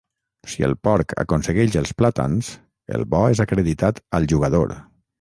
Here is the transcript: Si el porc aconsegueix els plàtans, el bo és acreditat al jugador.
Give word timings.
Si 0.53 0.63
el 0.67 0.71
porc 0.87 1.13
aconsegueix 1.25 1.77
els 1.83 1.93
plàtans, 2.01 2.51
el 2.99 3.07
bo 3.15 3.23
és 3.37 3.47
acreditat 3.49 4.05
al 4.21 4.31
jugador. 4.35 4.79